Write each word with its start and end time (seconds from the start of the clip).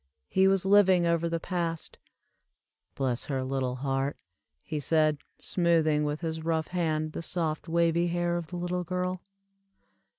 He 0.29 0.47
was 0.47 0.65
living 0.65 1.05
over 1.05 1.29
the 1.29 1.39
past. 1.39 1.99
"Bless 2.95 3.25
her 3.25 3.43
little 3.43 3.75
heart," 3.75 4.17
he 4.63 4.79
said, 4.79 5.19
smoothing 5.37 6.03
with 6.05 6.21
his 6.21 6.41
rough 6.43 6.69
hand 6.69 7.11
the 7.11 7.21
soft 7.21 7.67
wavy 7.67 8.07
hair 8.07 8.35
of 8.35 8.47
the 8.47 8.57
little 8.57 8.83
girl. 8.83 9.21